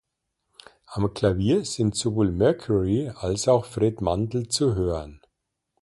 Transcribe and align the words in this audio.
Am 0.87 1.13
Klavier 1.13 1.63
sind 1.63 1.95
sowohl 1.95 2.31
Mercury 2.31 3.11
als 3.15 3.47
auch 3.47 3.65
Fred 3.65 4.01
Mandel 4.01 4.47
zu 4.47 4.73
hören. 4.73 5.21